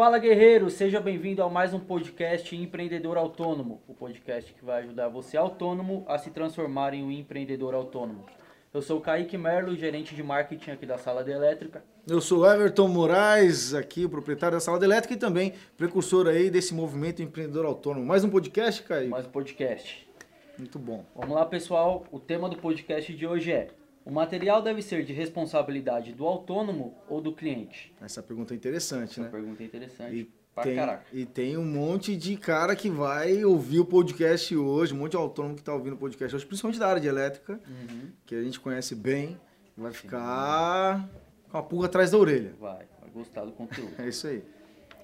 Fala 0.00 0.18
guerreiro, 0.18 0.70
seja 0.70 0.98
bem-vindo 0.98 1.42
a 1.42 1.50
mais 1.50 1.74
um 1.74 1.78
podcast 1.78 2.56
Empreendedor 2.56 3.18
Autônomo, 3.18 3.82
o 3.86 3.92
podcast 3.92 4.50
que 4.50 4.64
vai 4.64 4.82
ajudar 4.82 5.08
você 5.08 5.36
autônomo 5.36 6.06
a 6.08 6.16
se 6.16 6.30
transformar 6.30 6.94
em 6.94 7.04
um 7.04 7.10
empreendedor 7.10 7.74
autônomo. 7.74 8.24
Eu 8.72 8.80
sou 8.80 8.96
o 8.96 9.00
Kaique 9.02 9.36
Merlo, 9.36 9.76
gerente 9.76 10.14
de 10.14 10.22
marketing 10.22 10.70
aqui 10.70 10.86
da 10.86 10.96
Sala 10.96 11.22
de 11.22 11.30
Elétrica. 11.30 11.84
Eu 12.08 12.18
sou 12.22 12.50
Everton 12.50 12.88
Moraes, 12.88 13.74
aqui 13.74 14.06
o 14.06 14.08
proprietário 14.08 14.56
da 14.56 14.60
Sala 14.60 14.78
de 14.78 14.86
Elétrica 14.86 15.12
e 15.12 15.18
também 15.18 15.52
precursor 15.76 16.28
aí 16.28 16.48
desse 16.48 16.72
movimento 16.72 17.20
empreendedor 17.20 17.66
autônomo. 17.66 18.06
Mais 18.06 18.24
um 18.24 18.30
podcast, 18.30 18.82
Kaique? 18.82 19.10
Mais 19.10 19.26
um 19.26 19.30
podcast. 19.30 20.08
Muito 20.56 20.78
bom. 20.78 21.04
Vamos 21.14 21.34
lá, 21.34 21.44
pessoal. 21.44 22.06
O 22.10 22.18
tema 22.18 22.48
do 22.48 22.56
podcast 22.56 23.12
de 23.12 23.26
hoje 23.26 23.52
é 23.52 23.68
o 24.10 24.12
material 24.12 24.60
deve 24.60 24.82
ser 24.82 25.04
de 25.04 25.12
responsabilidade 25.12 26.12
do 26.12 26.26
autônomo 26.26 26.94
ou 27.08 27.20
do 27.20 27.32
cliente? 27.32 27.94
Essa 28.00 28.20
pergunta 28.20 28.52
é 28.52 28.56
interessante, 28.56 29.12
Essa 29.12 29.22
né? 29.22 29.28
pergunta 29.28 29.62
é 29.62 29.66
interessante. 29.66 30.16
E 30.16 30.62
tem, 30.62 30.74
caraca. 30.74 31.04
e 31.12 31.24
tem 31.24 31.56
um 31.56 31.64
monte 31.64 32.16
de 32.16 32.36
cara 32.36 32.74
que 32.74 32.90
vai 32.90 33.44
ouvir 33.44 33.78
o 33.78 33.84
podcast 33.84 34.56
hoje, 34.56 34.92
um 34.92 34.96
monte 34.98 35.12
de 35.12 35.16
autônomo 35.16 35.54
que 35.54 35.60
está 35.60 35.72
ouvindo 35.72 35.92
o 35.92 35.96
podcast 35.96 36.34
hoje, 36.34 36.44
principalmente 36.44 36.80
da 36.80 36.88
área 36.88 37.00
de 37.00 37.06
elétrica, 37.06 37.52
Uhum. 37.68 38.10
que 38.26 38.34
a 38.34 38.42
gente 38.42 38.58
conhece 38.58 38.96
bem, 38.96 39.38
vai 39.76 39.92
ficar 39.92 41.08
com 41.48 41.56
a 41.58 41.62
pulga 41.62 41.86
atrás 41.86 42.10
da 42.10 42.18
orelha. 42.18 42.52
Vai, 42.60 42.84
vai 43.00 43.10
gostar 43.14 43.44
do 43.44 43.52
conteúdo. 43.52 43.92
É 43.96 44.08
isso 44.08 44.26
aí. 44.26 44.42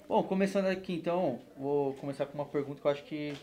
Bom, 0.07 0.21
começando 0.23 0.65
aqui 0.65 0.93
então, 0.93 1.39
vou 1.57 1.93
começar 1.93 2.25
com 2.25 2.37
uma 2.37 2.45
pergunta 2.45 2.81
que 2.81 2.87
eu 2.87 2.91
acho 2.91 3.03
que 3.05 3.33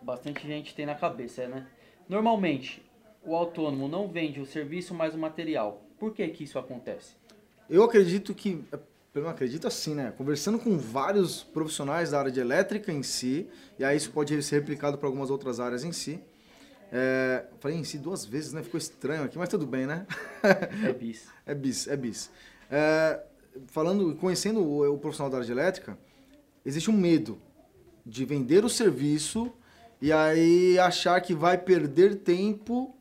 bastante 0.00 0.46
gente 0.46 0.74
tem 0.74 0.86
na 0.86 0.94
cabeça, 0.94 1.46
né? 1.48 1.66
Normalmente, 2.08 2.82
o 3.26 3.34
autônomo 3.34 3.88
não 3.88 4.08
vende 4.08 4.40
o 4.40 4.46
serviço 4.46 4.94
mais 4.94 5.14
o 5.14 5.18
material. 5.18 5.82
Por 5.98 6.14
que 6.14 6.26
que 6.28 6.44
isso 6.44 6.58
acontece? 6.58 7.14
Eu 7.68 7.82
acredito 7.82 8.32
que, 8.32 8.64
eu 9.12 9.22
não 9.22 9.30
acredito 9.30 9.66
assim, 9.66 9.94
né? 9.94 10.12
Conversando 10.16 10.58
com 10.58 10.78
vários 10.78 11.42
profissionais 11.42 12.12
da 12.12 12.20
área 12.20 12.30
de 12.30 12.38
elétrica 12.38 12.92
em 12.92 13.02
si, 13.02 13.48
e 13.78 13.84
aí 13.84 13.96
isso 13.96 14.12
pode 14.12 14.40
ser 14.42 14.56
replicado 14.56 14.96
para 14.96 15.08
algumas 15.08 15.30
outras 15.30 15.58
áreas 15.58 15.82
em 15.82 15.90
si. 15.90 16.20
É, 16.92 17.44
falei 17.58 17.76
em 17.76 17.82
si 17.82 17.98
duas 17.98 18.24
vezes, 18.24 18.52
né? 18.52 18.62
Ficou 18.62 18.78
estranho 18.78 19.24
aqui, 19.24 19.36
mas 19.36 19.48
tudo 19.48 19.66
bem, 19.66 19.86
né? 19.86 20.06
É 20.86 20.92
bis. 20.94 21.28
É 21.44 21.54
bis, 21.54 21.88
é 21.88 21.96
bis. 21.96 22.30
É, 22.70 23.20
falando, 23.66 24.14
conhecendo 24.16 24.60
o, 24.60 24.94
o 24.94 24.98
profissional 24.98 25.30
da 25.30 25.38
área 25.38 25.46
de 25.46 25.52
elétrica, 25.52 25.98
existe 26.64 26.90
um 26.90 26.96
medo 26.96 27.40
de 28.04 28.24
vender 28.24 28.64
o 28.64 28.68
serviço 28.68 29.52
e 30.00 30.12
aí 30.12 30.78
achar 30.78 31.20
que 31.20 31.34
vai 31.34 31.58
perder 31.58 32.16
tempo 32.16 32.95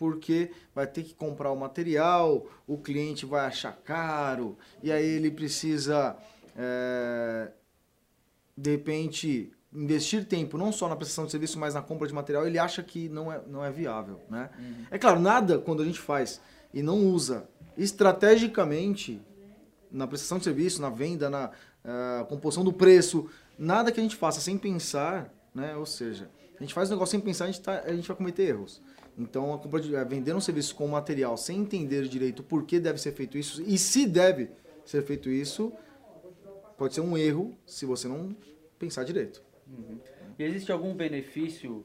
porque 0.00 0.50
vai 0.74 0.86
ter 0.86 1.02
que 1.02 1.12
comprar 1.12 1.52
o 1.52 1.56
material, 1.56 2.46
o 2.66 2.78
cliente 2.78 3.26
vai 3.26 3.44
achar 3.44 3.76
caro 3.84 4.56
e 4.82 4.90
aí 4.90 5.04
ele 5.04 5.30
precisa, 5.30 6.16
é, 6.56 7.50
de 8.56 8.70
repente, 8.70 9.52
investir 9.70 10.24
tempo 10.24 10.56
não 10.56 10.72
só 10.72 10.88
na 10.88 10.96
prestação 10.96 11.26
de 11.26 11.30
serviço, 11.30 11.58
mas 11.58 11.74
na 11.74 11.82
compra 11.82 12.08
de 12.08 12.14
material, 12.14 12.46
ele 12.46 12.58
acha 12.58 12.82
que 12.82 13.10
não 13.10 13.30
é, 13.30 13.42
não 13.46 13.62
é 13.62 13.70
viável, 13.70 14.22
né? 14.30 14.48
É 14.90 14.98
claro, 14.98 15.20
nada 15.20 15.58
quando 15.58 15.82
a 15.82 15.84
gente 15.84 16.00
faz 16.00 16.40
e 16.72 16.82
não 16.82 16.96
usa 17.04 17.46
estrategicamente 17.76 19.20
na 19.92 20.06
prestação 20.06 20.38
de 20.38 20.44
serviço, 20.44 20.80
na 20.80 20.88
venda, 20.88 21.28
na 21.28 21.50
ah, 21.84 22.24
composição 22.26 22.64
do 22.64 22.72
preço, 22.72 23.28
nada 23.58 23.92
que 23.92 24.00
a 24.00 24.02
gente 24.02 24.16
faça 24.16 24.40
sem 24.40 24.56
pensar, 24.56 25.30
né? 25.54 25.76
Ou 25.76 25.84
seja, 25.84 26.30
a 26.60 26.62
gente 26.62 26.74
faz 26.74 26.90
um 26.90 26.92
negócio 26.92 27.12
sem 27.12 27.20
pensar, 27.20 27.44
a 27.44 27.46
gente, 27.46 27.60
tá, 27.62 27.80
a 27.80 27.92
gente 27.92 28.06
vai 28.06 28.16
cometer 28.16 28.42
erros. 28.42 28.82
Então, 29.20 29.52
a 29.52 29.58
compra 29.58 29.80
de, 29.80 29.94
eh, 29.94 30.04
vender 30.04 30.34
um 30.34 30.40
serviço 30.40 30.74
com 30.74 30.88
material 30.88 31.36
sem 31.36 31.58
entender 31.60 32.08
direito 32.08 32.42
por 32.42 32.64
que 32.64 32.80
deve 32.80 32.98
ser 32.98 33.12
feito 33.12 33.36
isso 33.36 33.62
e 33.62 33.76
se 33.76 34.06
deve 34.06 34.50
ser 34.84 35.02
feito 35.02 35.28
isso, 35.28 35.72
pode 36.78 36.94
ser 36.94 37.02
um 37.02 37.16
erro 37.18 37.54
se 37.66 37.84
você 37.84 38.08
não 38.08 38.34
pensar 38.78 39.04
direito. 39.04 39.42
E 40.38 40.42
existe 40.42 40.72
algum 40.72 40.94
benefício 40.94 41.84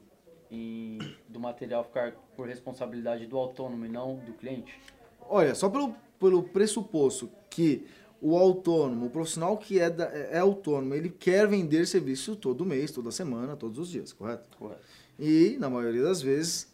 em- 0.50 0.98
do 1.28 1.38
material 1.38 1.84
ficar 1.84 2.12
por 2.34 2.48
responsabilidade 2.48 3.26
do 3.26 3.36
autônomo 3.36 3.84
e 3.84 3.88
não 3.88 4.16
do 4.16 4.32
cliente? 4.32 4.80
Olha, 5.28 5.54
só 5.54 5.68
pelo, 5.68 5.94
pelo 6.18 6.42
pressuposto 6.42 7.28
que 7.50 7.84
o 8.20 8.34
autônomo, 8.36 9.06
o 9.06 9.10
profissional 9.10 9.58
que 9.58 9.78
é, 9.78 9.90
da- 9.90 10.06
é 10.06 10.38
autônomo, 10.38 10.94
ele 10.94 11.10
quer 11.10 11.46
vender 11.46 11.86
serviço 11.86 12.34
todo 12.34 12.64
mês, 12.64 12.90
toda 12.90 13.10
semana, 13.10 13.56
todos 13.56 13.78
os 13.78 13.90
dias, 13.90 14.12
correto? 14.12 14.48
Correto. 14.56 14.80
E, 15.18 15.56
na 15.60 15.68
maioria 15.68 16.02
das 16.02 16.22
vezes, 16.22 16.72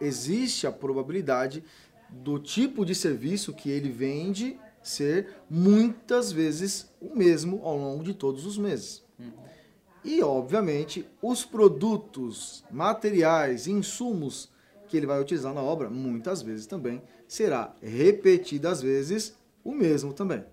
existe 0.00 0.66
a 0.66 0.72
probabilidade 0.72 1.62
do 2.08 2.38
tipo 2.38 2.84
de 2.84 2.94
serviço 2.94 3.52
que 3.52 3.70
ele 3.70 3.90
vende 3.90 4.58
ser 4.82 5.28
muitas 5.50 6.30
vezes 6.30 6.92
o 7.00 7.16
mesmo 7.16 7.60
ao 7.64 7.76
longo 7.76 8.04
de 8.04 8.14
todos 8.14 8.46
os 8.46 8.56
meses. 8.56 9.04
E, 10.04 10.22
obviamente, 10.22 11.04
os 11.20 11.44
produtos, 11.44 12.64
materiais, 12.70 13.66
insumos 13.66 14.48
que 14.86 14.96
ele 14.96 15.06
vai 15.06 15.20
utilizar 15.20 15.52
na 15.52 15.60
obra, 15.60 15.90
muitas 15.90 16.42
vezes 16.42 16.66
também 16.66 17.02
será 17.26 17.74
repetidas 17.82 18.80
vezes 18.80 19.36
o 19.64 19.72
mesmo 19.72 20.12
também. 20.12 20.44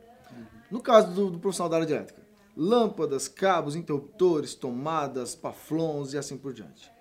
No 0.71 0.81
caso 0.81 1.13
do, 1.13 1.29
do 1.29 1.39
profissional 1.39 1.69
da 1.69 1.75
área 1.75 1.87
de 1.87 1.93
elétrica, 1.93 2.23
lâmpadas, 2.57 3.27
cabos, 3.27 3.75
interruptores, 3.75 4.55
tomadas, 4.55 5.35
paflons 5.35 6.13
e 6.13 6.17
assim 6.17 6.35
por 6.35 6.51
diante. 6.51 6.91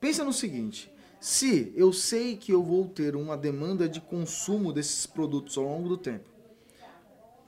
Pensa 0.00 0.24
no 0.24 0.32
seguinte: 0.32 0.90
se 1.26 1.72
eu 1.74 1.92
sei 1.92 2.36
que 2.36 2.52
eu 2.52 2.62
vou 2.62 2.86
ter 2.86 3.16
uma 3.16 3.36
demanda 3.36 3.88
de 3.88 4.00
consumo 4.00 4.72
desses 4.72 5.06
produtos 5.06 5.58
ao 5.58 5.64
longo 5.64 5.88
do 5.88 5.96
tempo, 5.96 6.30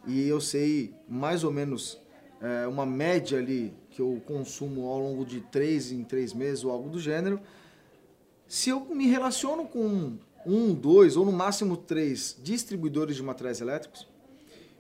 e 0.05 0.27
eu 0.27 0.41
sei 0.41 0.93
mais 1.09 1.45
ou 1.45 1.53
menos 1.53 1.97
é, 2.41 2.67
uma 2.67 2.85
média 2.85 3.39
ali 3.39 3.73
que 3.91 4.03
eu 4.03 4.21
consumo 4.27 4.89
ao 4.89 4.99
longo 4.99 5.25
de 5.25 5.43
três 5.43 5.93
em 5.93 6.03
três 6.03 6.35
meses 6.35 6.65
ou 6.65 6.73
algo 6.73 6.91
do 6.91 6.99
gênero, 6.99 7.41
se 8.49 8.69
eu 8.69 8.85
me 8.87 9.07
relaciono 9.07 9.65
com 9.65 10.19
um, 10.45 10.75
dois 10.75 11.17
ou 11.17 11.25
no 11.25 11.31
máximo 11.31 11.77
três 11.77 12.37
distribuidores 12.43 13.15
de 13.15 13.23
materiais 13.23 13.61
elétricos 13.61 14.09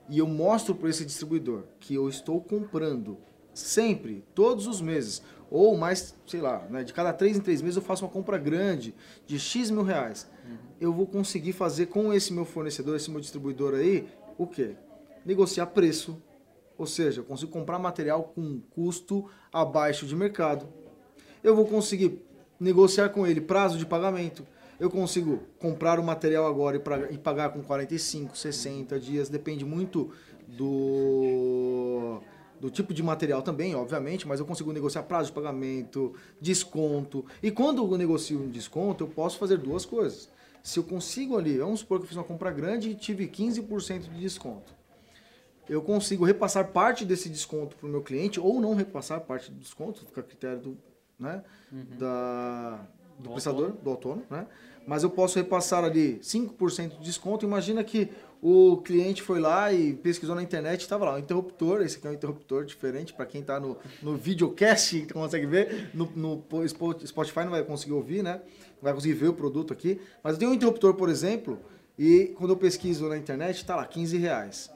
e 0.09 0.19
eu 0.19 0.26
mostro 0.26 0.75
para 0.75 0.91
esse 0.91 1.04
distribuidor 1.04 1.62
que 1.78 1.94
eu 1.94 2.09
estou 2.09 2.41
comprando 2.41 3.16
sempre, 3.54 4.25
todos 4.34 4.66
os 4.66 4.80
meses, 4.80 5.22
ou 5.50 5.76
mais, 5.76 6.14
sei 6.26 6.41
lá, 6.41 6.66
né, 6.70 6.84
de 6.84 6.92
cada 6.92 7.12
três 7.12 7.36
em 7.36 7.41
três 7.41 7.60
meses 7.62 7.76
eu 7.76 7.82
faço 7.82 8.04
uma 8.04 8.10
compra 8.10 8.36
grande 8.38 8.94
de 9.26 9.38
X 9.38 9.70
mil 9.70 9.82
reais, 9.82 10.28
eu 10.81 10.92
vou 10.92 11.06
conseguir 11.06 11.53
fazer 11.53 11.86
com 11.86 12.12
esse 12.12 12.32
meu 12.32 12.44
fornecedor, 12.44 12.97
esse 12.97 13.10
meu 13.10 13.20
distribuidor 13.20 13.75
aí, 13.75 14.06
o 14.36 14.47
quê? 14.47 14.76
Negociar 15.25 15.66
preço, 15.66 16.22
ou 16.76 16.86
seja, 16.86 17.20
eu 17.20 17.25
consigo 17.25 17.50
comprar 17.50 17.78
material 17.78 18.22
com 18.34 18.60
custo 18.70 19.26
abaixo 19.53 20.06
de 20.06 20.14
mercado. 20.14 20.66
Eu 21.42 21.54
vou 21.56 21.66
conseguir 21.66 22.22
negociar 22.60 23.09
com 23.10 23.26
ele 23.26 23.41
prazo 23.41 23.76
de 23.78 23.84
pagamento. 23.84 24.47
Eu 24.78 24.88
consigo 24.88 25.41
comprar 25.59 25.98
o 25.98 26.04
material 26.04 26.47
agora 26.47 26.76
e, 26.76 26.80
pra- 26.80 27.10
e 27.10 27.19
pagar 27.19 27.50
com 27.50 27.62
45, 27.62 28.36
60 28.38 28.98
dias, 29.00 29.28
depende 29.28 29.65
muito 29.65 30.12
do, 30.47 32.20
do 32.60 32.70
tipo 32.70 32.92
de 32.92 33.02
material 33.02 33.42
também, 33.42 33.74
obviamente, 33.74 34.26
mas 34.26 34.41
eu 34.41 34.46
consigo 34.46 34.72
negociar 34.72 35.02
prazo 35.04 35.28
de 35.28 35.34
pagamento, 35.34 36.14
desconto. 36.41 37.24
E 37.42 37.50
quando 37.50 37.84
eu 37.84 37.98
negocio 37.98 38.41
um 38.41 38.48
desconto, 38.48 39.04
eu 39.04 39.08
posso 39.08 39.38
fazer 39.38 39.58
duas 39.58 39.84
coisas. 39.84 40.28
Se 40.62 40.78
eu 40.78 40.84
consigo 40.84 41.38
ali, 41.38 41.58
vamos 41.58 41.80
supor 41.80 41.98
que 41.98 42.04
eu 42.04 42.08
fiz 42.08 42.16
uma 42.16 42.24
compra 42.24 42.50
grande 42.50 42.91
e 42.91 42.94
tive 42.94 43.28
15% 43.28 44.12
de 44.12 44.20
desconto 44.20 44.78
eu 45.68 45.82
consigo 45.82 46.24
repassar 46.24 46.68
parte 46.68 47.04
desse 47.04 47.28
desconto 47.28 47.76
para 47.76 47.86
o 47.86 47.91
meu 47.91 48.02
cliente 48.02 48.41
ou 48.41 48.60
não 48.60 48.74
repassar 48.74 49.20
parte 49.20 49.50
do 49.50 49.58
desconto, 49.58 50.04
fica 50.06 50.20
a 50.20 50.24
critério 50.24 50.60
do, 50.60 50.78
né, 51.18 51.42
da, 51.98 52.86
do, 53.18 53.24
Do 53.24 53.30
prestador, 53.30 53.72
do 53.72 53.91
autônomo, 53.91 54.24
né? 54.30 54.47
Mas 54.86 55.02
eu 55.02 55.10
posso 55.10 55.38
repassar 55.38 55.84
ali 55.84 56.18
5% 56.20 56.97
de 56.97 57.04
desconto. 57.04 57.44
Imagina 57.44 57.84
que 57.84 58.10
o 58.41 58.76
cliente 58.78 59.21
foi 59.22 59.41
lá 59.41 59.72
e 59.72 59.94
pesquisou 59.94 60.34
na 60.34 60.43
internet, 60.43 60.81
estava 60.82 61.04
lá, 61.04 61.15
um 61.15 61.19
interruptor, 61.19 61.82
esse 61.82 61.97
aqui 61.99 62.06
é 62.06 62.10
um 62.10 62.15
interruptor 62.15 62.65
diferente, 62.65 63.12
para 63.12 63.26
quem 63.26 63.41
está 63.41 63.59
no, 63.59 63.77
no 64.03 64.16
videocast, 64.16 64.91
que 65.07 65.12
consegue 65.15 65.47
ver, 65.47 65.91
no, 65.92 66.10
no 66.15 66.45
Spotify 66.68 67.41
não 67.41 67.51
vai 67.51 67.65
conseguir 67.65 67.92
ouvir, 67.92 68.22
né? 68.22 68.41
Não 68.77 68.83
vai 68.83 68.95
conseguir 68.95 69.15
ver 69.15 69.28
o 69.28 69.33
produto 69.34 69.72
aqui. 69.72 70.01
Mas 70.22 70.34
eu 70.34 70.39
tenho 70.39 70.51
um 70.53 70.54
interruptor, 70.54 70.95
por 70.95 71.09
exemplo, 71.09 71.59
e 71.98 72.33
quando 72.36 72.51
eu 72.51 72.57
pesquiso 72.57 73.09
na 73.09 73.16
internet, 73.16 73.57
está 73.57 73.74
lá, 73.74 73.84
15 73.86 74.16
reais 74.16 74.71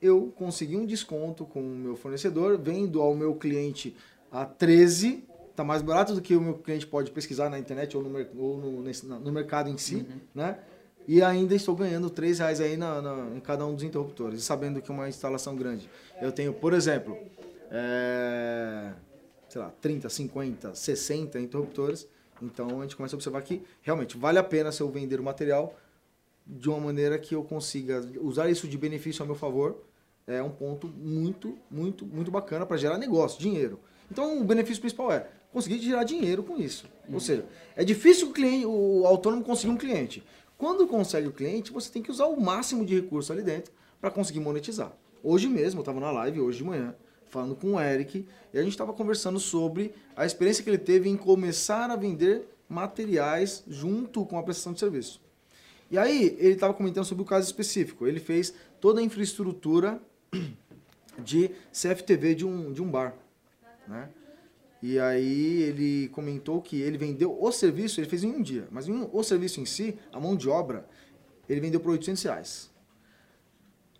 eu 0.00 0.32
consegui 0.34 0.76
um 0.76 0.84
desconto 0.84 1.44
com 1.46 1.60
o 1.60 1.76
meu 1.76 1.94
fornecedor, 1.94 2.58
vendo 2.58 3.00
ao 3.00 3.14
meu 3.14 3.36
cliente 3.36 3.94
a 4.32 4.44
13, 4.44 5.22
tá 5.54 5.62
mais 5.62 5.80
barato 5.80 6.12
do 6.12 6.20
que 6.20 6.34
o 6.34 6.40
meu 6.40 6.54
cliente 6.54 6.84
pode 6.88 7.12
pesquisar 7.12 7.48
na 7.48 7.56
internet 7.56 7.96
ou 7.96 8.02
no, 8.02 8.26
ou 8.36 8.58
no, 8.58 8.82
nesse- 8.82 9.06
no 9.06 9.30
mercado 9.30 9.70
em 9.70 9.78
si, 9.78 10.04
né? 10.34 10.58
E 11.06 11.22
ainda 11.22 11.54
estou 11.54 11.74
ganhando 11.74 12.08
3 12.08 12.38
reais 12.38 12.60
aí 12.60 12.76
na, 12.76 13.02
na- 13.02 13.36
em 13.36 13.40
cada 13.40 13.66
um 13.66 13.74
dos 13.74 13.82
interruptores, 13.82 14.40
e 14.40 14.42
sabendo 14.42 14.80
que 14.80 14.90
é 14.90 14.94
uma 14.94 15.08
instalação 15.08 15.56
grande. 15.56 15.90
Eu 16.20 16.30
tenho, 16.30 16.52
por 16.52 16.72
exemplo, 16.72 17.16
é, 17.70 18.92
sei 19.48 19.60
lá, 19.60 19.72
30, 19.80 20.08
50, 20.08 20.74
60 20.74 21.40
interruptores, 21.40 22.06
então 22.40 22.78
a 22.80 22.82
gente 22.82 22.96
começa 22.96 23.14
a 23.14 23.18
observar 23.18 23.42
que 23.42 23.62
realmente 23.82 24.16
vale 24.16 24.38
a 24.38 24.42
pena 24.44 24.70
se 24.70 24.80
eu 24.80 24.88
vender 24.90 25.18
o 25.18 25.22
material 25.22 25.74
de 26.46 26.68
uma 26.68 26.78
maneira 26.80 27.18
que 27.18 27.34
eu 27.34 27.42
consiga 27.42 28.00
usar 28.20 28.48
isso 28.50 28.66
de 28.68 28.76
benefício 28.76 29.22
a 29.22 29.26
meu 29.26 29.34
favor, 29.34 29.82
é 30.26 30.42
um 30.42 30.50
ponto 30.50 30.86
muito, 30.88 31.56
muito, 31.70 32.04
muito 32.06 32.30
bacana 32.30 32.64
para 32.66 32.76
gerar 32.76 32.98
negócio, 32.98 33.40
dinheiro. 33.40 33.78
Então 34.10 34.40
o 34.40 34.44
benefício 34.44 34.80
principal 34.80 35.10
é 35.12 35.26
conseguir 35.52 35.78
gerar 35.80 36.04
dinheiro 36.04 36.42
com 36.42 36.56
isso. 36.56 36.86
Ou 37.12 37.20
seja, 37.20 37.44
é 37.76 37.84
difícil 37.84 38.28
o, 38.28 38.32
cliente, 38.32 38.66
o 38.66 39.04
autônomo 39.06 39.42
conseguir 39.44 39.72
um 39.72 39.76
cliente. 39.76 40.22
Quando 40.62 40.86
consegue 40.86 41.26
o 41.26 41.32
cliente, 41.32 41.72
você 41.72 41.90
tem 41.90 42.00
que 42.00 42.10
usar 42.12 42.26
o 42.26 42.40
máximo 42.40 42.86
de 42.86 42.94
recurso 42.94 43.32
ali 43.32 43.42
dentro 43.42 43.72
para 44.00 44.12
conseguir 44.12 44.38
monetizar. 44.38 44.96
Hoje 45.20 45.48
mesmo, 45.48 45.80
eu 45.80 45.82
estava 45.82 45.98
na 45.98 46.12
live, 46.12 46.40
hoje 46.40 46.58
de 46.58 46.62
manhã, 46.62 46.94
falando 47.26 47.56
com 47.56 47.72
o 47.72 47.80
Eric, 47.80 48.24
e 48.54 48.56
a 48.56 48.62
gente 48.62 48.70
estava 48.70 48.92
conversando 48.92 49.40
sobre 49.40 49.92
a 50.14 50.24
experiência 50.24 50.62
que 50.62 50.70
ele 50.70 50.78
teve 50.78 51.08
em 51.08 51.16
começar 51.16 51.90
a 51.90 51.96
vender 51.96 52.46
materiais 52.68 53.64
junto 53.66 54.24
com 54.24 54.38
a 54.38 54.42
prestação 54.44 54.72
de 54.72 54.78
serviço. 54.78 55.20
E 55.90 55.98
aí, 55.98 56.36
ele 56.38 56.54
estava 56.54 56.72
comentando 56.72 57.06
sobre 57.06 57.24
o 57.24 57.26
caso 57.26 57.44
específico. 57.44 58.06
Ele 58.06 58.20
fez 58.20 58.54
toda 58.80 59.00
a 59.00 59.02
infraestrutura 59.02 60.00
de 61.18 61.50
CFTV 61.72 62.36
de 62.36 62.46
um, 62.46 62.72
de 62.72 62.80
um 62.80 62.88
bar. 62.88 63.16
Né? 63.88 64.08
E 64.82 64.98
aí 64.98 65.62
ele 65.62 66.08
comentou 66.08 66.60
que 66.60 66.80
ele 66.80 66.98
vendeu 66.98 67.40
o 67.40 67.52
serviço, 67.52 68.00
ele 68.00 68.08
fez 68.08 68.24
em 68.24 68.32
um 68.32 68.42
dia, 68.42 68.66
mas 68.70 68.88
o 68.88 69.22
serviço 69.22 69.60
em 69.60 69.64
si, 69.64 69.96
a 70.12 70.18
mão 70.18 70.34
de 70.34 70.48
obra, 70.48 70.88
ele 71.48 71.60
vendeu 71.60 71.78
por 71.78 71.92
800 71.92 72.22
reais. 72.24 72.72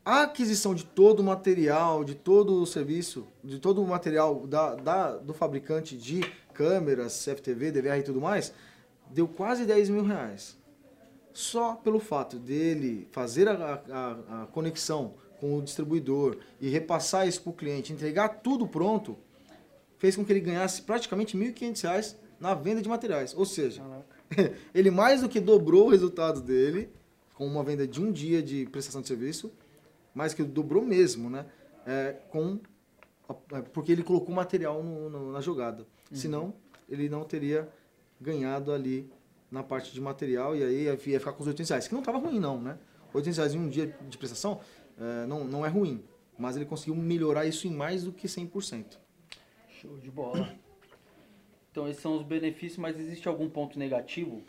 A 0.05 0.23
aquisição 0.23 0.75
de 0.75 0.85
todo 0.85 1.21
o 1.21 1.23
material, 1.23 2.03
de 2.03 2.17
todo 2.17 2.61
o 2.61 2.67
serviço, 2.67 3.29
de 3.45 3.61
todo 3.61 3.81
o 3.81 3.87
material 3.87 4.45
da, 4.49 4.75
da, 4.75 5.17
do 5.19 5.33
fabricante 5.33 5.97
de 5.97 6.21
câmeras, 6.53 7.25
CFTV, 7.25 7.71
DVR 7.71 8.01
e 8.01 8.03
tudo 8.03 8.21
mais, 8.21 8.53
deu 9.09 9.29
quase 9.29 9.65
10 9.65 9.91
mil 9.91 10.05
reais. 10.05 10.59
Só 11.33 11.77
pelo 11.77 12.01
fato 12.01 12.37
dele 12.37 13.09
fazer 13.13 13.49
a, 13.49 13.83
a, 13.89 14.43
a 14.43 14.47
conexão 14.47 15.15
com 15.39 15.57
o 15.57 15.63
distribuidor 15.63 16.39
e 16.61 16.69
repassar 16.69 17.29
isso 17.29 17.41
para 17.43 17.51
o 17.51 17.55
cliente, 17.55 17.93
entregar 17.93 18.29
tudo 18.43 18.67
pronto, 18.67 19.17
fez 20.03 20.17
com 20.17 20.25
que 20.25 20.33
ele 20.33 20.41
ganhasse 20.41 20.83
praticamente 20.83 21.39
R$ 21.39 21.53
1.500 21.53 22.17
na 22.41 22.55
venda 22.55 22.83
de 22.83 22.89
materiais. 22.89 23.33
Ou 23.37 23.47
seja, 23.47 23.81
ele 24.75 24.91
mais 24.91 25.21
do 25.21 25.29
que 25.29 25.39
dobrou 25.39 25.87
o 25.87 25.91
resultado 25.91 26.41
dele 26.41 26.91
com 27.35 27.47
uma 27.47 27.63
venda 27.63 27.87
de 27.87 28.03
um 28.03 28.11
dia 28.11 28.43
de 28.43 28.67
prestação 28.67 29.01
de 29.01 29.07
serviço, 29.07 29.53
mais 30.13 30.35
que 30.35 30.43
dobrou 30.43 30.85
mesmo, 30.85 31.31
né? 31.31 31.47
É, 31.87 32.17
com 32.31 32.59
é, 33.53 33.63
porque 33.73 33.93
ele 33.93 34.03
colocou 34.03 34.35
material 34.35 34.83
no, 34.83 35.09
no, 35.09 35.31
na 35.31 35.41
jogada. 35.41 35.87
Uhum. 36.11 36.17
Senão, 36.17 36.55
ele 36.89 37.09
não 37.09 37.23
teria 37.23 37.69
ganhado 38.21 38.73
ali 38.73 39.09
na 39.53 39.63
parte 39.63 39.93
de 39.93 40.01
material 40.01 40.57
e 40.57 40.65
aí 40.65 40.83
ia 40.83 40.99
ficar 40.99 41.31
com 41.33 41.43
os 41.43 41.47
800 41.47 41.71
reais, 41.71 41.87
que 41.87 41.95
não 41.95 42.01
estava 42.01 42.19
ruim 42.19 42.41
não, 42.41 42.61
né? 42.61 42.77
800 43.15 43.37
reais 43.37 43.55
em 43.55 43.59
um 43.61 43.69
dia 43.69 43.97
de 44.09 44.19
prestação 44.19 44.59
é, 44.99 45.27
não, 45.27 45.45
não 45.45 45.65
é 45.65 45.69
ruim, 45.69 46.03
mas 46.37 46.57
ele 46.57 46.65
conseguiu 46.65 46.97
melhorar 46.97 47.47
isso 47.47 47.69
em 47.69 47.71
mais 47.71 48.03
do 48.03 48.13
que 48.13 48.27
100%. 48.27 49.02
Show 49.83 49.99
de 49.99 50.11
bola. 50.11 50.49
Então 51.73 51.89
esses 51.89 52.01
são 52.01 52.17
os 52.17 52.23
benefícios, 52.23 52.79
mas 52.79 53.01
existe 53.01 53.27
algum 53.27 53.51
ponto 53.51 53.77
negativo 53.79 54.41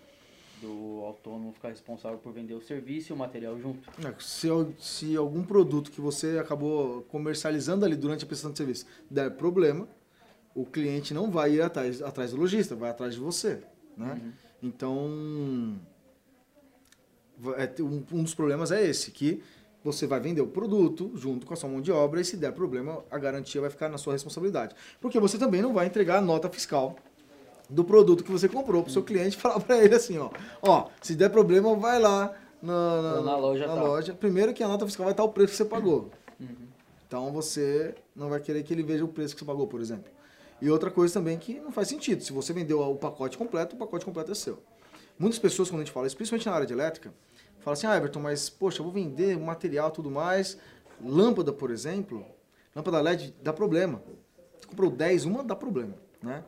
do 0.62 1.02
autônomo 1.04 1.52
ficar 1.54 1.70
responsável 1.70 2.20
por 2.20 2.32
vender 2.32 2.54
o 2.54 2.62
serviço 2.62 3.12
e 3.12 3.14
o 3.14 3.18
material 3.18 3.60
junto? 3.60 3.90
É, 4.06 4.14
se, 4.20 4.48
se 4.80 5.18
algum 5.18 5.44
produto 5.44 5.90
que 5.90 6.00
você 6.00 6.38
acabou 6.38 7.02
comercializando 7.04 7.84
ali 7.84 7.96
durante 7.96 8.24
a 8.24 8.28
prestação 8.28 8.52
de 8.52 8.58
serviço 8.58 8.86
der 9.10 9.32
problema, 9.32 9.88
o 10.54 10.66
cliente 10.66 11.14
não 11.14 11.32
vai 11.32 11.54
ir 11.54 11.62
atrás, 11.62 12.02
atrás 12.02 12.32
do 12.32 12.38
lojista, 12.38 12.76
vai 12.76 12.92
atrás 12.92 13.16
de 13.16 13.20
você. 13.20 13.64
Né? 13.98 14.14
Uhum. 14.14 14.32
Então, 14.62 15.80
é, 17.58 17.82
um 17.82 18.24
dos 18.24 18.36
problemas 18.36 18.72
é 18.72 18.86
esse, 18.86 19.10
que 19.10 19.42
você 19.84 20.08
vai 20.08 20.20
vender 20.20 20.42
o 20.42 20.48
produto 20.48 21.12
junto 21.16 21.46
com 21.46 21.54
a 21.54 21.58
sua 21.58 21.70
mão 21.70 21.82
de 21.82 21.92
obra 21.92 22.22
e 22.22 22.26
se 22.26 22.38
der 22.38 22.54
problema, 22.54 23.04
a 23.12 23.18
garantia 23.18 23.60
vai 23.60 23.70
ficar 23.70 23.90
na 23.90 23.98
sua 23.98 24.14
responsabilidade. 24.14 24.76
Porque 25.02 25.20
você 25.20 25.38
também 25.38 25.62
não 25.62 25.74
vai 25.74 25.88
entregar 25.88 26.18
a 26.18 26.22
nota 26.22 26.50
fiscal 26.50 26.96
do 27.70 27.84
produto 27.84 28.24
que 28.24 28.32
você 28.32 28.48
comprou 28.48 28.82
para 28.84 28.90
o 28.90 28.94
seu 28.94 29.04
cliente 29.04 29.38
e 29.38 29.40
falar 29.40 29.60
para 29.60 29.84
ele 29.84 29.96
assim, 29.96 30.18
ó, 30.18 30.30
ó, 30.62 30.88
se 31.02 31.16
der 31.16 31.30
problema, 31.30 31.76
vai 31.76 32.00
lá 32.00 32.34
na, 32.62 33.02
na, 33.02 33.22
na 33.22 33.38
loja. 33.38 33.68
Na 33.68 33.76
tá. 33.76 33.84
loja. 33.84 34.14
Primeiro 34.14 34.54
que 34.54 34.64
a 34.64 34.68
nota 34.68 34.86
fiscal 34.86 35.06
vai 35.06 35.14
estar 35.14 35.24
o 35.24 35.30
preço 35.30 35.52
que 35.52 35.58
você 35.58 35.66
pagou. 35.66 36.10
Uhum. 36.40 36.68
Então 37.08 37.32
você 37.32 37.94
não 38.16 38.30
vai 38.30 38.40
querer 38.40 38.64
que 38.64 38.74
ele 38.74 38.84
veja 38.84 39.04
o 39.04 39.08
preço 39.08 39.36
que 39.36 39.40
você 39.40 39.46
pagou, 39.46 39.68
por 39.68 39.82
exemplo. 39.82 40.12
E 40.62 40.70
outra 40.70 40.90
coisa 40.90 41.14
também 41.14 41.38
que 41.38 41.60
não 41.60 41.72
faz 41.72 41.90
sentido. 41.90 42.24
Se 42.24 42.32
você 42.32 42.54
vendeu 42.54 42.80
o 42.80 42.96
pacote 42.96 43.38
completo, 43.38 43.76
o 43.76 43.80
pacote 43.80 44.06
completo 44.06 44.32
é 44.32 44.36
seu. 44.36 44.60
Muitas 45.20 45.38
pessoas, 45.38 45.70
quando 45.70 45.82
a 45.82 45.84
gente 45.84 45.94
fala 45.94 46.08
isso, 46.08 46.16
principalmente 46.16 46.46
na 46.46 46.54
área 46.54 46.66
de 46.66 46.74
elétrica, 46.74 47.14
Fala 47.64 47.74
assim, 47.74 47.88
ah, 47.88 47.96
Everton, 47.96 48.20
mas 48.20 48.50
poxa, 48.50 48.82
eu 48.82 48.84
vou 48.84 48.94
vender 48.94 49.40
material 49.40 49.90
tudo 49.90 50.12
mais. 50.12 50.58
Lâmpada, 51.02 51.54
por 51.54 51.72
exemplo, 51.72 52.26
lâmpada 52.76 53.00
LED 53.00 53.34
dá 53.42 53.54
problema. 53.54 54.04
Você 54.60 54.68
comprou 54.68 54.92
10, 54.92 55.26
uma 55.26 55.44
dá 55.44 55.56
problema, 55.56 55.94
né? 56.22 56.44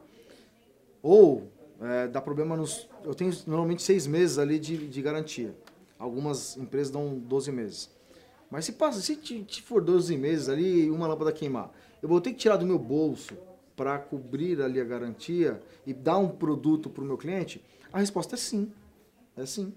Ou 1.01 1.50
é, 1.79 2.07
dá 2.07 2.21
problema 2.21 2.57
nos. 2.57 2.89
Eu 3.03 3.15
tenho 3.15 3.31
normalmente 3.47 3.81
seis 3.81 4.06
meses 4.06 4.38
ali 4.38 4.59
de, 4.59 4.88
de 4.88 5.01
garantia. 5.01 5.56
Algumas 5.97 6.57
empresas 6.57 6.91
dão 6.91 7.17
12 7.17 7.51
meses. 7.51 7.89
Mas 8.51 8.65
se 8.65 8.73
passa, 8.73 9.00
se 9.00 9.15
te, 9.15 9.62
for 9.62 9.81
12 9.81 10.17
meses 10.17 10.50
ali 10.50 10.89
uma 10.91 11.07
lâmpada 11.07 11.31
queimar, 11.31 11.71
eu 12.01 12.09
vou 12.09 12.19
ter 12.19 12.31
que 12.31 12.38
tirar 12.38 12.57
do 12.57 12.65
meu 12.65 12.77
bolso 12.77 13.35
para 13.75 13.97
cobrir 13.97 14.62
ali 14.62 14.81
a 14.81 14.83
garantia 14.83 15.62
e 15.85 15.94
dar 15.94 16.17
um 16.17 16.29
produto 16.29 16.89
para 16.89 17.03
o 17.03 17.07
meu 17.07 17.17
cliente? 17.17 17.63
A 17.91 18.00
resposta 18.00 18.35
é 18.35 18.38
sim. 18.38 18.71
É 19.38 19.45
sim. 19.45 19.73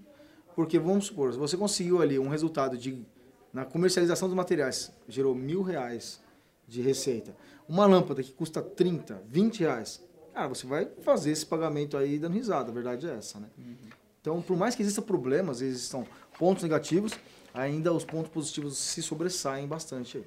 Porque 0.59 0.77
vamos 0.77 1.05
supor, 1.05 1.31
você 1.31 1.55
conseguiu 1.55 2.01
ali 2.01 2.19
um 2.19 2.27
resultado 2.27 2.77
de 2.77 3.05
na 3.53 3.63
comercialização 3.63 4.27
dos 4.27 4.35
materiais, 4.35 4.91
gerou 5.07 5.33
mil 5.33 5.61
reais 5.61 6.21
de 6.67 6.81
receita. 6.81 7.33
Uma 7.65 7.85
lâmpada 7.85 8.21
que 8.21 8.33
custa 8.33 8.61
30, 8.61 9.23
20 9.25 9.61
reais, 9.61 10.05
cara, 10.33 10.49
você 10.49 10.67
vai 10.67 10.85
fazer 11.01 11.31
esse 11.31 11.45
pagamento 11.45 11.95
aí 11.95 12.19
dando 12.19 12.33
risada, 12.33 12.71
a 12.71 12.73
verdade 12.73 13.07
é 13.07 13.13
essa, 13.13 13.39
né? 13.39 13.47
Uhum. 13.57 13.75
Então, 14.19 14.41
por 14.41 14.57
mais 14.57 14.75
que 14.75 14.81
existam 14.81 15.01
problemas, 15.01 15.61
existam 15.61 16.03
pontos 16.37 16.61
negativos, 16.61 17.17
ainda 17.53 17.93
os 17.93 18.03
pontos 18.03 18.29
positivos 18.29 18.77
se 18.77 19.01
sobressaem 19.01 19.65
bastante 19.65 20.17
aí. 20.17 20.25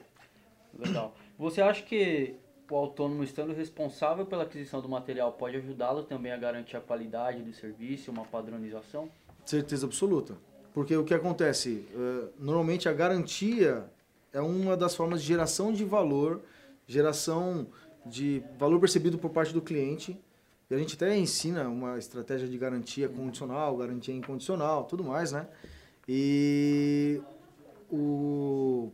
Legal. 0.78 1.14
Você 1.38 1.60
acha 1.60 1.82
que 1.82 2.36
o 2.70 2.74
autônomo 2.74 3.22
estando 3.22 3.52
responsável 3.52 4.24
pela 4.24 4.44
aquisição 4.44 4.80
do 4.80 4.88
material 4.88 5.32
pode 5.34 5.58
ajudá-lo 5.58 6.04
também 6.04 6.32
a 6.32 6.38
garantir 6.38 6.74
a 6.74 6.80
qualidade 6.80 7.42
do 7.42 7.52
serviço, 7.52 8.10
uma 8.10 8.24
padronização? 8.24 9.10
Certeza 9.44 9.86
absoluta. 9.86 10.36
Porque 10.72 10.96
o 10.96 11.04
que 11.04 11.12
acontece? 11.12 11.86
Uh, 11.94 12.28
normalmente 12.38 12.88
a 12.88 12.92
garantia 12.92 13.84
é 14.32 14.40
uma 14.40 14.76
das 14.76 14.94
formas 14.94 15.20
de 15.20 15.28
geração 15.28 15.72
de 15.72 15.84
valor, 15.84 16.40
geração 16.86 17.66
de 18.06 18.42
valor 18.58 18.80
percebido 18.80 19.18
por 19.18 19.30
parte 19.30 19.52
do 19.52 19.60
cliente. 19.60 20.18
E 20.70 20.74
a 20.74 20.78
gente 20.78 20.94
até 20.94 21.16
ensina 21.16 21.68
uma 21.68 21.98
estratégia 21.98 22.48
de 22.48 22.56
garantia 22.56 23.08
condicional, 23.08 23.76
garantia 23.76 24.14
incondicional, 24.14 24.84
tudo 24.84 25.04
mais, 25.04 25.30
né? 25.30 25.46
E 26.08 27.20
o 27.90 28.90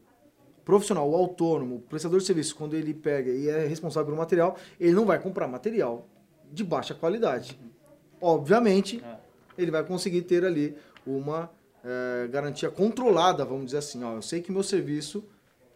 profissional, 0.64 1.08
o 1.08 1.14
autônomo, 1.14 1.76
o 1.76 1.80
prestador 1.80 2.18
de 2.18 2.26
serviço, 2.26 2.56
quando 2.56 2.75
ele 2.75 2.92
pega 2.92 3.30
e 3.30 3.49
é 3.49 3.64
responsável 3.66 4.06
pelo 4.06 4.18
material, 4.18 4.56
ele 4.80 4.92
não 4.92 5.06
vai 5.06 5.20
comprar 5.20 5.46
material 5.46 6.06
de 6.52 6.64
baixa 6.64 6.94
qualidade. 6.94 7.58
Obviamente, 8.20 9.02
é 9.02 9.17
ele 9.58 9.70
vai 9.70 9.84
conseguir 9.84 10.22
ter 10.22 10.44
ali 10.44 10.76
uma 11.06 11.50
é, 11.84 12.28
garantia 12.28 12.70
controlada, 12.70 13.44
vamos 13.44 13.66
dizer 13.66 13.78
assim. 13.78 14.02
Ó, 14.04 14.14
eu 14.14 14.22
sei 14.22 14.40
que 14.40 14.52
meu 14.52 14.62
serviço, 14.62 15.24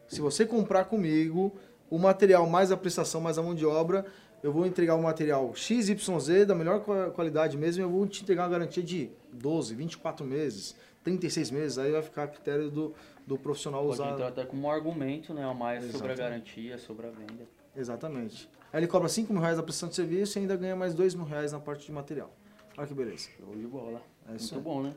se 0.06 0.20
você 0.20 0.46
comprar 0.46 0.84
comigo, 0.84 1.52
o 1.90 1.98
material 1.98 2.46
mais 2.48 2.70
a 2.70 2.76
prestação, 2.76 3.20
mais 3.20 3.36
a 3.36 3.42
mão 3.42 3.54
de 3.54 3.66
obra, 3.66 4.06
eu 4.42 4.52
vou 4.52 4.66
entregar 4.66 4.94
o 4.94 5.02
material 5.02 5.54
XYZ 5.54 6.46
da 6.46 6.54
melhor 6.54 6.80
qualidade 7.12 7.56
mesmo, 7.56 7.82
eu 7.82 7.90
vou 7.90 8.06
te 8.06 8.22
entregar 8.22 8.44
uma 8.44 8.50
garantia 8.50 8.82
de 8.82 9.10
12, 9.32 9.74
24 9.74 10.26
meses, 10.26 10.74
36 11.04 11.50
meses, 11.50 11.78
aí 11.78 11.92
vai 11.92 12.02
ficar 12.02 12.24
a 12.24 12.28
critério 12.28 12.70
do, 12.70 12.94
do 13.26 13.38
profissional 13.38 13.82
Pode 13.82 13.94
usar. 13.94 14.04
Pode 14.04 14.14
entrar 14.14 14.28
até 14.28 14.44
como 14.44 14.66
um 14.66 14.70
argumento, 14.70 15.32
né, 15.32 15.44
a 15.44 15.54
mais 15.54 15.84
Exatamente. 15.84 15.98
sobre 15.98 16.12
a 16.12 16.16
garantia, 16.16 16.78
sobre 16.78 17.06
a 17.06 17.10
venda. 17.10 17.46
Exatamente. 17.76 18.48
Aí 18.72 18.80
ele 18.80 18.86
cobra 18.86 19.08
5 19.08 19.32
mil 19.32 19.40
reais 19.40 19.58
a 19.58 19.62
prestação 19.62 19.88
de 19.88 19.94
serviço 19.94 20.38
e 20.38 20.40
ainda 20.40 20.56
ganha 20.56 20.74
mais 20.74 20.94
2 20.94 21.14
mil 21.14 21.24
reais 21.24 21.52
na 21.52 21.60
parte 21.60 21.86
de 21.86 21.92
material. 21.92 22.34
Olha 22.76 22.86
que 22.86 22.94
beleza. 22.94 23.28
Show 23.38 23.54
de 23.54 23.66
bola. 23.66 24.02
É 24.28 24.36
isso 24.36 24.54
Muito 24.54 24.64
bom, 24.64 24.82
né? 24.82 24.94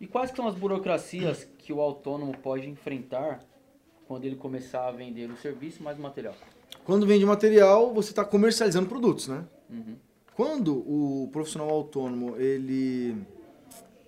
E 0.00 0.06
quais 0.06 0.30
são 0.30 0.46
as 0.46 0.54
burocracias 0.54 1.44
que 1.58 1.72
o 1.72 1.80
autônomo 1.80 2.36
pode 2.38 2.68
enfrentar 2.68 3.44
quando 4.06 4.24
ele 4.24 4.36
começar 4.36 4.86
a 4.86 4.92
vender 4.92 5.30
o 5.30 5.36
serviço 5.36 5.82
mais 5.82 5.98
o 5.98 6.02
material? 6.02 6.34
Quando 6.84 7.06
vende 7.06 7.24
material, 7.26 7.92
você 7.92 8.10
está 8.10 8.24
comercializando 8.24 8.88
produtos, 8.88 9.28
né? 9.28 9.44
Uhum. 9.68 9.96
Quando 10.34 10.76
o 10.78 11.28
profissional 11.32 11.68
autônomo 11.68 12.36
ele 12.36 13.16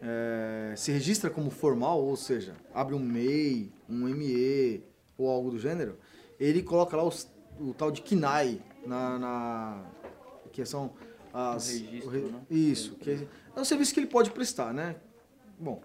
é, 0.00 0.74
se 0.76 0.92
registra 0.92 1.28
como 1.28 1.50
formal, 1.50 2.02
ou 2.02 2.16
seja, 2.16 2.54
abre 2.72 2.94
um 2.94 3.00
MEI, 3.00 3.70
um 3.88 4.06
ME 4.06 4.82
ou 5.18 5.28
algo 5.28 5.50
do 5.50 5.58
gênero, 5.58 5.98
ele 6.38 6.62
coloca 6.62 6.96
lá 6.96 7.02
os, 7.02 7.28
o 7.58 7.74
tal 7.74 7.90
de 7.90 8.00
KINAI 8.00 8.62
na, 8.86 9.18
na 9.18 9.84
que 10.52 10.64
são 10.64 10.92
as, 11.32 11.68
registro, 11.68 12.08
o 12.08 12.12
re... 12.12 12.20
né? 12.20 12.40
Isso, 12.50 12.94
que 12.96 13.10
é, 13.10 13.26
é 13.56 13.60
um 13.60 13.64
serviço 13.64 13.94
que 13.94 14.00
ele 14.00 14.06
pode 14.06 14.30
prestar, 14.30 14.72
né? 14.72 14.96
Bom, 15.58 15.82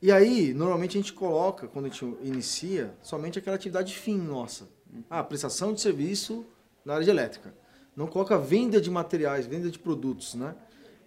E 0.00 0.12
aí, 0.12 0.52
normalmente 0.54 0.96
a 0.96 1.00
gente 1.00 1.12
coloca, 1.12 1.66
quando 1.68 1.86
a 1.86 1.88
gente 1.88 2.04
inicia, 2.22 2.94
somente 3.02 3.38
aquela 3.38 3.56
atividade 3.56 3.94
fim 3.96 4.18
nossa. 4.18 4.68
Ah, 5.08 5.22
prestação 5.22 5.72
de 5.72 5.80
serviço 5.80 6.46
na 6.84 6.94
área 6.94 7.04
de 7.04 7.10
elétrica. 7.10 7.54
Não 7.96 8.06
coloca 8.06 8.38
venda 8.38 8.80
de 8.80 8.90
materiais, 8.90 9.46
venda 9.46 9.70
de 9.70 9.78
produtos, 9.78 10.34
né? 10.34 10.54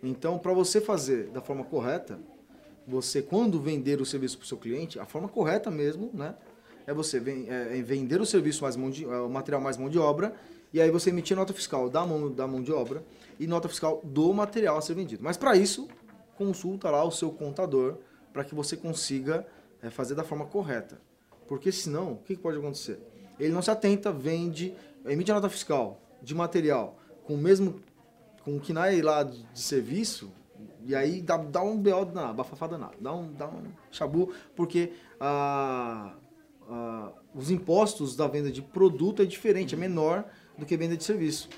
Então, 0.04 0.38
para 0.38 0.54
você 0.54 0.82
fazer 0.82 1.28
da 1.28 1.42
forma 1.42 1.64
correta, 1.64 2.20
você 2.88 3.22
quando 3.22 3.60
vender 3.62 4.02
o 4.02 4.06
serviço 4.06 4.38
para 4.38 4.46
o 4.46 4.48
seu 4.48 4.58
cliente, 4.58 5.00
a 5.00 5.06
forma 5.06 5.28
correta 5.28 5.72
mesmo, 5.72 6.10
né? 6.14 6.36
É 6.86 6.94
você 6.94 7.18
é, 7.48 7.78
é 7.78 7.82
vender 7.82 8.20
o 8.20 8.26
serviço 8.26 8.64
mais 8.64 8.76
mão 8.76 8.90
de, 8.90 9.06
é, 9.06 9.20
o 9.20 9.30
material 9.30 9.62
mais 9.62 9.78
mão 9.78 9.90
de 9.90 10.00
obra 10.00 10.36
e 10.74 10.82
aí 10.82 10.90
você 10.90 11.10
emitir 11.10 11.38
nota 11.38 11.54
fiscal 11.54 11.90
da 11.90 12.06
mão, 12.06 12.32
da 12.32 12.48
mão 12.48 12.62
de 12.62 12.72
obra 12.72 13.04
e 13.42 13.48
nota 13.48 13.68
fiscal 13.68 14.00
do 14.04 14.32
material 14.32 14.78
a 14.78 14.82
ser 14.82 14.94
vendido. 14.94 15.24
Mas 15.24 15.36
para 15.36 15.58
isso, 15.58 15.88
consulta 16.38 16.92
lá 16.92 17.04
o 17.04 17.10
seu 17.10 17.32
contador 17.32 17.98
para 18.32 18.44
que 18.44 18.54
você 18.54 18.78
consiga 18.78 19.48
é, 19.82 19.90
fazer 19.90 20.14
da 20.14 20.24
forma 20.24 20.46
correta. 20.46 21.02
Porque 21.48 21.72
senão, 21.72 22.14
o 22.14 22.18
que, 22.18 22.38
pode 22.38 22.60
acontecer? 22.60 23.00
Ele 23.40 23.52
não 23.52 23.64
se 23.64 23.72
atenta, 23.72 24.12
vende, 24.12 24.76
emite 25.04 25.32
a 25.32 25.34
nota 25.34 25.50
fiscal 25.50 26.00
de 26.22 26.36
material 26.36 27.00
com 27.24 27.34
o 27.34 27.38
mesmo 27.38 27.82
com 28.44 28.58
o 28.58 28.60
KNAI 28.60 29.02
lá 29.02 29.24
de, 29.24 29.42
de 29.44 29.60
serviço, 29.60 30.32
e 30.84 30.96
aí 30.96 31.22
dá, 31.22 31.38
dá 31.38 31.64
um 31.64 31.78
BO 31.78 32.06
danado, 32.06 32.36
bafafá 32.36 32.68
danado, 32.68 32.96
dá 33.00 33.14
um, 33.14 33.34
dá 33.34 33.48
um 33.48 33.64
chabu, 33.92 34.34
porque 34.56 34.94
ah, 35.20 36.16
ah, 36.70 37.12
os 37.34 37.52
impostos 37.52 38.16
da 38.16 38.28
venda 38.28 38.52
de 38.52 38.62
produto 38.62 39.22
é 39.22 39.26
diferente, 39.26 39.76
é 39.76 39.78
menor 39.78 40.26
do 40.58 40.66
que 40.66 40.78
venda 40.78 40.98
de 40.98 41.04
serviço. 41.04 41.50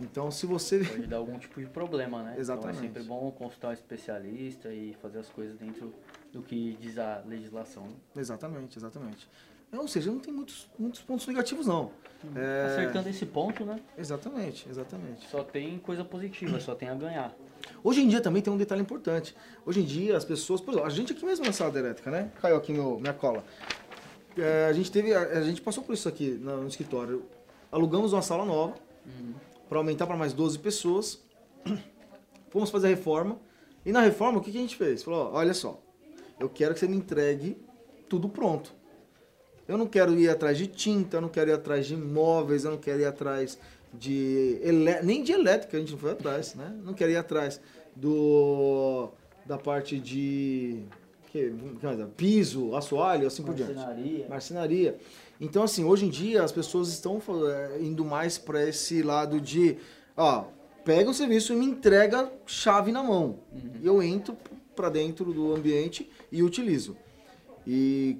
Então, 0.00 0.30
se 0.30 0.46
você. 0.46 0.78
Pode 0.84 1.06
dar 1.06 1.16
algum 1.16 1.38
tipo 1.38 1.60
de 1.60 1.66
problema, 1.66 2.22
né? 2.22 2.36
Exatamente. 2.38 2.76
Então 2.76 2.84
é 2.84 2.86
sempre 2.88 3.02
bom 3.02 3.30
consultar 3.30 3.70
um 3.70 3.72
especialista 3.72 4.72
e 4.72 4.94
fazer 5.00 5.18
as 5.18 5.28
coisas 5.28 5.56
dentro 5.56 5.92
do 6.32 6.42
que 6.42 6.76
diz 6.80 6.98
a 6.98 7.22
legislação. 7.26 7.84
Né? 7.84 7.94
Exatamente, 8.16 8.78
exatamente. 8.78 9.28
Ou 9.72 9.88
seja, 9.88 10.10
não 10.10 10.20
tem 10.20 10.32
muitos, 10.32 10.68
muitos 10.78 11.00
pontos 11.02 11.26
negativos, 11.26 11.66
não. 11.66 11.90
É... 12.34 12.66
Acertando 12.66 13.08
esse 13.08 13.26
ponto, 13.26 13.64
né? 13.64 13.80
Exatamente, 13.98 14.68
exatamente. 14.68 15.28
Só 15.28 15.42
tem 15.42 15.78
coisa 15.78 16.04
positiva, 16.04 16.58
só 16.60 16.74
tem 16.74 16.88
a 16.88 16.94
ganhar. 16.94 17.34
Hoje 17.82 18.00
em 18.00 18.08
dia 18.08 18.20
também 18.20 18.40
tem 18.40 18.52
um 18.52 18.56
detalhe 18.56 18.80
importante. 18.80 19.34
Hoje 19.64 19.80
em 19.80 19.84
dia 19.84 20.16
as 20.16 20.24
pessoas, 20.24 20.60
por 20.60 20.70
exemplo, 20.72 20.86
a 20.86 20.90
gente 20.90 21.12
aqui 21.12 21.24
mesmo 21.24 21.44
na 21.44 21.52
sala 21.52 21.76
elétrica, 21.78 22.10
né? 22.10 22.30
Caiu 22.40 22.56
aqui 22.56 22.72
meu, 22.72 22.98
minha 22.98 23.12
cola. 23.12 23.44
É, 24.36 24.66
a 24.66 24.72
gente 24.72 24.90
teve, 24.90 25.12
a, 25.14 25.20
a, 25.20 25.42
gente 25.42 25.60
passou 25.60 25.82
por 25.82 25.94
isso 25.94 26.08
aqui 26.08 26.30
no, 26.30 26.62
no 26.62 26.68
escritório. 26.68 27.24
Alugamos 27.70 28.12
uma 28.12 28.22
sala 28.22 28.44
nova 28.44 28.74
uhum. 29.04 29.34
Para 29.68 29.78
aumentar 29.78 30.06
para 30.06 30.16
mais 30.16 30.32
12 30.32 30.58
pessoas. 30.58 31.22
Fomos 32.50 32.70
fazer 32.70 32.86
a 32.86 32.90
reforma. 32.90 33.40
E 33.84 33.92
na 33.92 34.00
reforma, 34.00 34.38
o 34.38 34.40
que, 34.40 34.50
que 34.50 34.58
a 34.58 34.60
gente 34.60 34.76
fez? 34.76 35.02
Falou, 35.02 35.30
olha 35.32 35.54
só, 35.54 35.80
eu 36.40 36.48
quero 36.48 36.74
que 36.74 36.80
você 36.80 36.88
me 36.88 36.96
entregue 36.96 37.56
tudo 38.08 38.28
pronto. 38.28 38.74
Eu 39.68 39.76
não 39.76 39.86
quero 39.86 40.14
ir 40.18 40.28
atrás 40.28 40.56
de 40.56 40.66
tinta, 40.66 41.16
eu 41.16 41.20
não 41.20 41.28
quero 41.28 41.50
ir 41.50 41.54
atrás 41.54 41.86
de 41.86 41.96
móveis, 41.96 42.64
eu 42.64 42.70
não 42.70 42.78
quero 42.78 43.00
ir 43.00 43.04
atrás 43.04 43.58
de 43.92 44.60
nem 45.02 45.22
de 45.22 45.32
elétrica 45.32 45.76
a 45.76 45.80
gente 45.80 45.92
não 45.92 45.98
foi 45.98 46.12
atrás, 46.12 46.54
né? 46.54 46.76
Não 46.84 46.92
quero 46.92 47.12
ir 47.12 47.16
atrás 47.16 47.60
do 47.94 49.08
da 49.44 49.56
parte 49.56 49.98
de 49.98 50.82
que, 51.30 51.52
piso, 52.16 52.74
assoalho, 52.74 53.26
assim 53.26 53.42
por 53.42 53.54
diante. 53.54 53.74
Marcenaria. 54.28 54.98
Então 55.40 55.62
assim, 55.62 55.84
hoje 55.84 56.06
em 56.06 56.10
dia 56.10 56.42
as 56.42 56.52
pessoas 56.52 56.88
estão 56.88 57.20
é, 57.48 57.78
indo 57.80 58.04
mais 58.04 58.38
para 58.38 58.66
esse 58.66 59.02
lado 59.02 59.40
de, 59.40 59.76
ó, 60.16 60.44
pega 60.84 61.10
o 61.10 61.14
serviço 61.14 61.52
e 61.52 61.56
me 61.56 61.66
entrega 61.66 62.32
chave 62.46 62.92
na 62.92 63.02
mão. 63.02 63.40
Uhum. 63.52 63.72
E 63.82 63.86
eu 63.86 64.02
entro 64.02 64.36
para 64.74 64.88
dentro 64.88 65.32
do 65.32 65.54
ambiente 65.54 66.10
e 66.30 66.42
utilizo. 66.42 66.96
E 67.66 68.18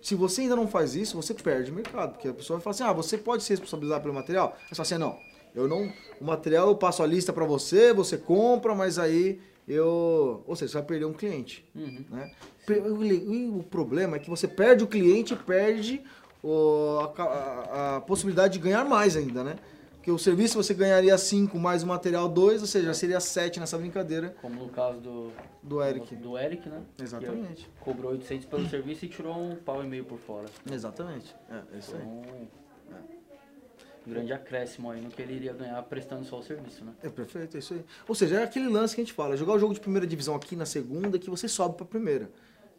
se 0.00 0.14
você 0.14 0.42
ainda 0.42 0.56
não 0.56 0.66
faz 0.66 0.96
isso, 0.96 1.16
você 1.16 1.34
perde 1.34 1.70
o 1.70 1.74
mercado. 1.74 2.12
Porque 2.12 2.28
a 2.28 2.34
pessoa 2.34 2.58
vai 2.58 2.64
falar 2.64 2.74
assim, 2.74 2.84
ah, 2.84 2.92
você 2.92 3.18
pode 3.18 3.42
se 3.42 3.50
responsabilizar 3.50 4.00
pelo 4.00 4.14
material? 4.14 4.56
Você 4.68 4.74
fala 4.74 4.82
assim, 4.82 4.98
não, 4.98 5.18
eu 5.54 5.68
não... 5.68 5.92
O 6.20 6.24
material 6.24 6.68
eu 6.68 6.76
passo 6.76 7.02
a 7.02 7.06
lista 7.06 7.32
para 7.32 7.44
você, 7.44 7.92
você 7.92 8.16
compra, 8.16 8.74
mas 8.74 8.98
aí 8.98 9.40
eu... 9.66 10.42
Ou 10.46 10.56
seja, 10.56 10.72
você 10.72 10.78
vai 10.78 10.86
perder 10.86 11.04
um 11.04 11.12
cliente. 11.12 11.68
Uhum. 11.74 12.04
Né? 12.10 12.30
O 13.50 13.62
problema 13.62 14.16
é 14.16 14.18
que 14.18 14.30
você 14.30 14.46
perde 14.46 14.84
o 14.84 14.86
cliente 14.86 15.34
e 15.34 15.36
perde 15.36 16.02
o, 16.42 16.98
a, 17.00 17.22
a, 17.22 17.96
a 17.96 18.00
possibilidade 18.00 18.54
de 18.54 18.58
ganhar 18.58 18.84
mais 18.84 19.16
ainda, 19.16 19.44
né? 19.44 19.56
que 20.02 20.10
o 20.10 20.18
serviço 20.18 20.60
você 20.60 20.74
ganharia 20.74 21.16
5 21.16 21.56
mais 21.58 21.82
o 21.82 21.86
material 21.86 22.28
2, 22.28 22.60
ou 22.60 22.66
seja, 22.66 22.92
seria 22.92 23.20
7 23.20 23.60
nessa 23.60 23.78
brincadeira. 23.78 24.34
Como 24.42 24.64
no 24.64 24.68
caso 24.68 25.00
do, 25.00 25.30
do 25.62 25.82
Eric. 25.82 26.16
Do, 26.16 26.30
do 26.30 26.38
Eric, 26.38 26.68
né? 26.68 26.82
Exatamente. 27.00 27.70
cobrou 27.80 28.10
800 28.10 28.46
pelo 28.46 28.68
serviço 28.68 29.04
e 29.04 29.08
tirou 29.08 29.38
um 29.38 29.54
pau 29.54 29.82
e 29.82 29.86
meio 29.86 30.04
por 30.04 30.18
fora. 30.18 30.46
Exatamente. 30.70 31.34
É, 31.48 31.62
é 31.74 31.78
isso 31.78 31.94
então, 31.94 32.22
aí. 32.34 32.48
Um 34.06 34.10
grande 34.10 34.32
acréscimo 34.32 34.90
aí 34.90 35.00
no 35.00 35.10
que 35.10 35.22
ele 35.22 35.34
iria 35.34 35.52
ganhar 35.52 35.80
prestando 35.84 36.24
só 36.24 36.38
o 36.38 36.42
serviço, 36.42 36.84
né? 36.84 36.92
É 37.02 37.08
perfeito, 37.08 37.56
é 37.56 37.60
isso 37.60 37.74
aí. 37.74 37.84
Ou 38.08 38.14
seja, 38.14 38.40
é 38.40 38.42
aquele 38.42 38.68
lance 38.68 38.94
que 38.94 39.00
a 39.00 39.04
gente 39.04 39.14
fala, 39.14 39.36
jogar 39.36 39.54
o 39.54 39.58
jogo 39.58 39.74
de 39.74 39.80
primeira 39.80 40.06
divisão 40.06 40.34
aqui 40.34 40.56
na 40.56 40.66
segunda 40.66 41.18
que 41.18 41.30
você 41.30 41.46
sobe 41.48 41.76
para 41.76 41.86
primeira. 41.86 42.30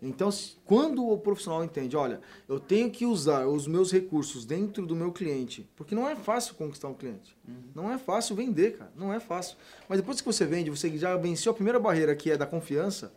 Então, 0.05 0.29
quando 0.65 1.07
o 1.07 1.17
profissional 1.17 1.63
entende, 1.63 1.95
olha, 1.95 2.19
eu 2.49 2.59
tenho 2.59 2.91
que 2.91 3.05
usar 3.05 3.47
os 3.47 3.65
meus 3.67 3.89
recursos 3.89 4.43
dentro 4.43 4.85
do 4.85 4.93
meu 4.93 5.13
cliente, 5.13 5.69
porque 5.77 5.95
não 5.95 6.07
é 6.09 6.13
fácil 6.13 6.55
conquistar 6.55 6.89
um 6.89 6.93
cliente. 6.93 7.37
Uhum. 7.47 7.55
Não 7.73 7.91
é 7.91 7.97
fácil 7.97 8.35
vender, 8.35 8.77
cara. 8.77 8.91
Não 8.97 9.13
é 9.13 9.21
fácil. 9.21 9.55
Mas 9.87 9.99
depois 9.99 10.19
que 10.19 10.25
você 10.25 10.45
vende, 10.45 10.69
você 10.69 10.89
já 10.97 11.15
venceu 11.15 11.53
a 11.53 11.55
primeira 11.55 11.79
barreira, 11.79 12.13
que 12.17 12.29
é 12.29 12.35
da 12.35 12.45
confiança. 12.45 13.13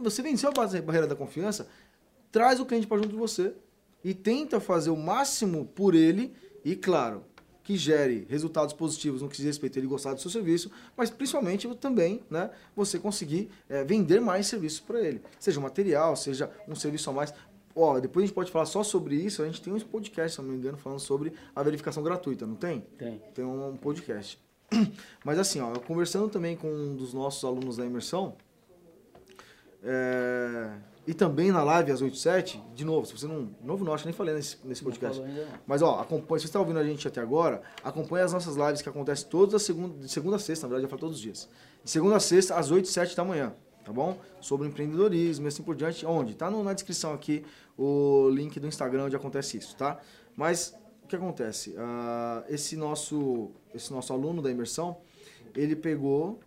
Você 0.00 0.22
venceu 0.22 0.50
a 0.50 0.52
barreira 0.52 1.08
da 1.08 1.16
confiança, 1.16 1.68
traz 2.30 2.60
o 2.60 2.66
cliente 2.66 2.86
para 2.86 2.98
junto 2.98 3.10
de 3.10 3.16
você 3.16 3.52
e 4.04 4.14
tenta 4.14 4.60
fazer 4.60 4.90
o 4.90 4.96
máximo 4.96 5.66
por 5.66 5.92
ele 5.92 6.32
e, 6.64 6.76
claro, 6.76 7.24
que 7.62 7.76
gere 7.76 8.26
resultados 8.28 8.74
positivos 8.74 9.22
no 9.22 9.28
que 9.28 9.36
diz 9.36 9.46
respeito 9.46 9.78
a 9.78 9.80
ele 9.80 9.86
gostar 9.86 10.14
do 10.14 10.20
seu 10.20 10.30
serviço, 10.30 10.70
mas 10.96 11.10
principalmente 11.10 11.72
também 11.76 12.22
né, 12.28 12.50
você 12.74 12.98
conseguir 12.98 13.50
é, 13.68 13.84
vender 13.84 14.20
mais 14.20 14.46
serviços 14.46 14.80
para 14.80 15.00
ele. 15.00 15.22
Seja 15.38 15.60
um 15.60 15.62
material, 15.62 16.16
seja 16.16 16.50
um 16.68 16.74
serviço 16.74 17.10
a 17.10 17.12
mais. 17.12 17.32
Ó, 17.74 17.98
depois 18.00 18.24
a 18.24 18.26
gente 18.26 18.34
pode 18.34 18.50
falar 18.50 18.66
só 18.66 18.82
sobre 18.82 19.14
isso, 19.14 19.42
a 19.42 19.46
gente 19.46 19.62
tem 19.62 19.72
um 19.72 19.80
podcast, 19.80 20.36
se 20.36 20.42
não 20.42 20.50
me 20.50 20.56
engano, 20.56 20.76
falando 20.76 21.00
sobre 21.00 21.32
a 21.54 21.62
verificação 21.62 22.02
gratuita, 22.02 22.46
não 22.46 22.56
tem? 22.56 22.80
Tem. 22.98 23.22
Tem 23.34 23.44
um 23.44 23.76
podcast. 23.76 24.38
Mas 25.24 25.38
assim, 25.38 25.60
ó, 25.60 25.72
conversando 25.78 26.28
também 26.28 26.56
com 26.56 26.68
um 26.68 26.96
dos 26.96 27.14
nossos 27.14 27.42
alunos 27.44 27.76
da 27.76 27.86
imersão, 27.86 28.36
é, 29.82 30.70
e 31.04 31.12
também 31.12 31.50
na 31.50 31.64
live 31.64 31.90
às 31.90 32.00
8 32.00 32.16
7 32.16 32.62
de 32.74 32.84
novo, 32.84 33.06
se 33.06 33.12
você 33.12 33.26
não. 33.26 33.50
Novo 33.62 33.84
não, 33.84 33.92
acho 33.92 34.04
que 34.04 34.08
nem 34.08 34.14
falei 34.14 34.34
nesse, 34.34 34.56
nesse 34.64 34.84
podcast. 34.84 35.20
Mas 35.66 35.82
ó, 35.82 36.00
acompanha, 36.00 36.38
se 36.38 36.44
você 36.44 36.48
está 36.48 36.60
ouvindo 36.60 36.78
a 36.78 36.84
gente 36.84 37.06
até 37.08 37.20
agora, 37.20 37.60
acompanha 37.82 38.24
as 38.24 38.32
nossas 38.32 38.56
lives 38.56 38.82
que 38.82 38.88
acontecem 38.88 39.28
todas 39.28 39.54
as 39.54 39.62
segunda, 39.62 39.98
de 39.98 40.08
segunda 40.08 40.36
a 40.36 40.38
sexta, 40.38 40.66
na 40.66 40.74
verdade, 40.74 40.84
eu 40.84 40.88
falo 40.88 41.00
todos 41.00 41.16
os 41.16 41.22
dias. 41.22 41.48
De 41.82 41.90
segunda 41.90 42.16
a 42.16 42.20
sexta, 42.20 42.54
às 42.54 42.70
8 42.70 42.86
7 42.86 43.16
da 43.16 43.24
manhã, 43.24 43.52
tá 43.84 43.92
bom? 43.92 44.16
Sobre 44.40 44.68
empreendedorismo 44.68 45.46
e 45.46 45.48
assim 45.48 45.64
por 45.64 45.74
diante. 45.74 46.06
Onde? 46.06 46.34
Tá 46.34 46.48
no, 46.48 46.62
na 46.62 46.72
descrição 46.72 47.12
aqui 47.12 47.44
o 47.76 48.28
link 48.28 48.60
do 48.60 48.68
Instagram 48.68 49.06
onde 49.06 49.16
acontece 49.16 49.56
isso, 49.58 49.74
tá? 49.76 49.98
Mas 50.36 50.72
o 51.02 51.08
que 51.08 51.16
acontece? 51.16 51.70
Uh, 51.70 52.44
esse, 52.48 52.76
nosso, 52.76 53.50
esse 53.74 53.92
nosso 53.92 54.12
aluno 54.12 54.40
da 54.40 54.52
imersão, 54.52 54.98
ele 55.52 55.74
pegou 55.74 56.38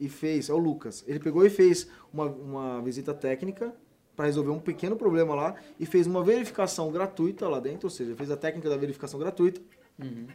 e 0.00 0.08
fez, 0.08 0.48
é 0.48 0.52
o 0.52 0.58
Lucas, 0.58 1.04
ele 1.06 1.20
pegou 1.20 1.46
e 1.46 1.50
fez 1.50 1.86
uma, 2.12 2.24
uma 2.24 2.82
visita 2.82 3.14
técnica 3.14 3.72
para 4.20 4.26
resolver 4.26 4.50
um 4.50 4.58
pequeno 4.58 4.96
problema 4.96 5.34
lá 5.34 5.54
e 5.78 5.86
fez 5.86 6.06
uma 6.06 6.22
verificação 6.22 6.92
gratuita 6.92 7.48
lá 7.48 7.58
dentro, 7.58 7.86
ou 7.86 7.90
seja, 7.90 8.14
fez 8.14 8.30
a 8.30 8.36
técnica 8.36 8.68
da 8.68 8.76
verificação 8.76 9.18
gratuita. 9.18 9.62
Uhum. 9.98 10.26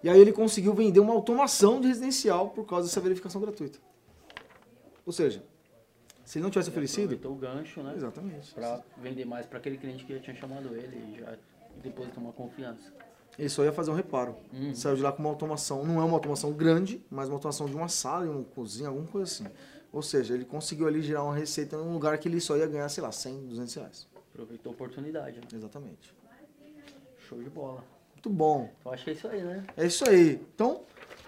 E 0.00 0.08
aí 0.08 0.20
ele 0.20 0.32
conseguiu 0.32 0.72
vender 0.74 1.00
uma 1.00 1.12
automação 1.12 1.80
de 1.80 1.88
residencial 1.88 2.50
por 2.50 2.64
causa 2.64 2.86
dessa 2.86 3.00
verificação 3.00 3.40
gratuita. 3.40 3.80
Ou 5.04 5.12
seja, 5.12 5.42
se 6.24 6.38
ele 6.38 6.44
não 6.44 6.50
tivesse 6.50 6.70
oferecido. 6.70 7.18
o 7.28 7.34
gancho, 7.34 7.82
né? 7.82 7.94
Exatamente. 7.96 8.54
Para 8.54 8.80
vender 8.98 9.24
mais 9.24 9.44
para 9.44 9.58
aquele 9.58 9.76
cliente 9.76 10.04
que 10.04 10.14
já 10.14 10.20
tinha 10.20 10.36
chamado 10.36 10.76
ele 10.76 10.96
e 10.96 11.18
já 11.18 11.34
depositou 11.82 12.22
uma 12.22 12.32
confiança. 12.32 12.92
Ele 13.36 13.48
só 13.48 13.64
ia 13.64 13.72
fazer 13.72 13.90
um 13.90 13.94
reparo. 13.94 14.36
Uhum. 14.52 14.72
Saiu 14.72 14.94
de 14.94 15.02
lá 15.02 15.10
com 15.10 15.18
uma 15.18 15.30
automação. 15.30 15.84
Não 15.84 16.00
é 16.00 16.04
uma 16.04 16.14
automação 16.14 16.52
grande, 16.52 17.04
mas 17.10 17.26
uma 17.26 17.34
automação 17.34 17.66
de 17.66 17.74
uma 17.74 17.88
sala, 17.88 18.24
uma 18.24 18.44
cozinha, 18.44 18.88
alguma 18.88 19.08
coisa 19.08 19.24
assim. 19.24 19.52
Ou 19.92 20.00
seja, 20.00 20.34
ele 20.34 20.44
conseguiu 20.44 20.86
ali 20.86 21.02
gerar 21.02 21.22
uma 21.22 21.34
receita 21.34 21.76
num 21.76 21.92
lugar 21.92 22.16
que 22.16 22.26
ele 22.26 22.40
só 22.40 22.56
ia 22.56 22.66
ganhar, 22.66 22.88
sei 22.88 23.02
lá, 23.02 23.12
100, 23.12 23.46
200 23.48 23.74
reais. 23.74 24.08
Aproveitou 24.32 24.70
a 24.70 24.74
oportunidade, 24.74 25.36
né? 25.36 25.46
Exatamente. 25.52 26.14
Show 27.28 27.42
de 27.42 27.50
bola. 27.50 27.84
Muito 28.14 28.30
bom. 28.30 28.70
Eu 28.84 28.92
acho 28.92 29.04
que 29.04 29.10
é 29.10 29.12
isso 29.12 29.28
aí, 29.28 29.42
né? 29.42 29.66
É 29.76 29.86
isso 29.86 30.08
aí. 30.08 30.40
Então, 30.54 30.82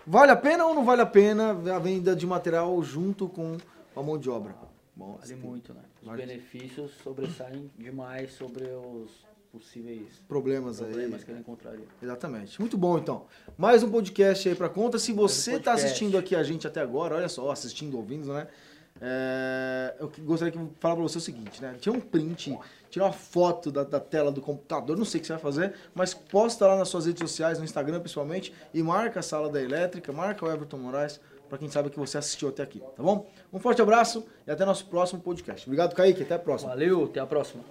vale 0.06 0.32
a 0.32 0.36
pena 0.36 0.64
ou 0.64 0.74
não 0.74 0.84
vale 0.84 1.02
a 1.02 1.06
pena 1.06 1.50
a 1.50 1.78
venda 1.78 2.16
de 2.16 2.26
material 2.26 2.82
junto 2.82 3.28
com 3.28 3.58
a 3.94 4.02
mão 4.02 4.16
de 4.16 4.30
obra? 4.30 4.56
Bom, 4.96 5.18
vale 5.20 5.36
muito, 5.36 5.74
né? 5.74 5.82
Os 6.00 6.06
vale. 6.06 6.24
benefícios 6.24 6.92
sobressaem 7.02 7.70
demais 7.76 8.32
sobre 8.32 8.64
os 8.64 9.26
possíveis 9.58 10.20
problemas, 10.26 10.80
problemas 10.80 11.20
aí. 11.20 11.24
que 11.24 11.30
ele 11.30 11.40
encontraria. 11.40 11.86
Exatamente. 12.02 12.60
Muito 12.60 12.76
bom, 12.76 12.98
então. 12.98 13.26
Mais 13.56 13.82
um 13.84 13.90
podcast 13.90 14.48
aí 14.48 14.54
para 14.54 14.68
conta. 14.68 14.98
Se 14.98 15.12
você 15.12 15.54
está 15.56 15.74
assistindo 15.74 16.18
aqui 16.18 16.34
a 16.34 16.42
gente 16.42 16.66
até 16.66 16.80
agora, 16.80 17.14
olha 17.14 17.28
só, 17.28 17.50
assistindo, 17.52 17.96
ouvindo, 17.96 18.32
né? 18.32 18.48
É, 19.00 19.94
eu 19.98 20.08
que- 20.08 20.20
gostaria 20.20 20.52
de 20.52 20.58
falar 20.80 20.94
para 20.94 21.02
você 21.02 21.18
o 21.18 21.20
seguinte, 21.20 21.60
né? 21.62 21.74
Tira 21.80 21.96
um 21.96 22.00
print, 22.00 22.56
tira 22.90 23.04
uma 23.04 23.12
foto 23.12 23.70
da, 23.70 23.82
da 23.84 23.98
tela 24.00 24.30
do 24.32 24.40
computador, 24.40 24.96
não 24.96 25.04
sei 25.04 25.18
o 25.18 25.20
que 25.20 25.26
você 25.26 25.32
vai 25.34 25.42
fazer, 25.42 25.74
mas 25.94 26.14
posta 26.14 26.66
lá 26.66 26.76
nas 26.76 26.88
suas 26.88 27.06
redes 27.06 27.20
sociais, 27.20 27.58
no 27.58 27.64
Instagram 27.64 28.00
principalmente, 28.00 28.52
e 28.72 28.82
marca 28.82 29.20
a 29.20 29.22
Sala 29.22 29.48
da 29.50 29.60
Elétrica, 29.60 30.12
marca 30.12 30.44
o 30.44 30.50
Everton 30.50 30.78
Moraes, 30.78 31.20
para 31.48 31.58
quem 31.58 31.68
sabe 31.68 31.90
que 31.90 31.98
você 31.98 32.18
assistiu 32.18 32.48
até 32.48 32.62
aqui, 32.62 32.80
tá 32.96 33.02
bom? 33.02 33.28
Um 33.52 33.58
forte 33.58 33.82
abraço 33.82 34.24
e 34.46 34.50
até 34.50 34.64
nosso 34.64 34.86
próximo 34.86 35.20
podcast. 35.20 35.66
Obrigado, 35.66 35.94
Kaique, 35.94 36.22
até 36.22 36.34
a 36.34 36.38
próxima. 36.38 36.70
Valeu, 36.70 37.04
até 37.04 37.20
a 37.20 37.26
próxima. 37.26 37.62